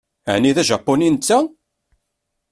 Ɛni 0.33 0.51
d 0.55 0.57
ajapuni 0.61 1.09
netta? 1.09 1.37